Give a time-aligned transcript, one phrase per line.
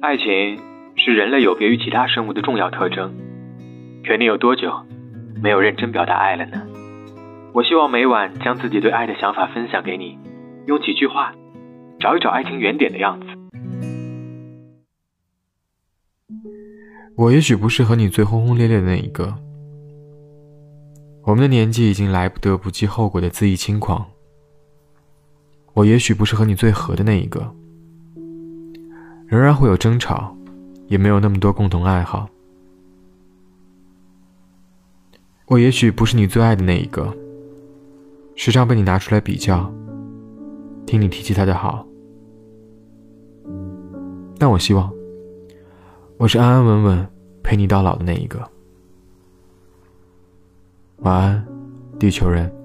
[0.00, 0.24] 爱情
[0.94, 3.12] 是人类有别于其他生物的重要特征。
[4.06, 4.70] 可你有多久
[5.42, 6.62] 没有认真表达爱了呢？
[7.52, 10.16] 我希望每晚将自己对爱的想法分享给你，
[10.66, 11.34] 用几句话
[11.98, 13.26] 找一找爱情原点的样子。
[17.16, 19.34] 我也许不是和你最轰轰烈烈的那一个。
[21.24, 24.06] 我们的年纪已经来不得不计后果的恣意轻狂。
[25.74, 27.52] 我也许不是和你最合的那一个，
[29.28, 30.34] 仍然会有争吵，
[30.86, 32.26] 也没有那么多共同爱好。
[35.46, 37.14] 我也许不是你最爱的那一个，
[38.34, 39.70] 时常被你拿出来比较，
[40.86, 41.86] 听你提起他的好。
[44.38, 44.90] 但我希望，
[46.16, 47.06] 我是安安稳稳
[47.42, 48.50] 陪你到老的那一个。
[51.00, 51.46] 晚安，
[51.98, 52.57] 地球人。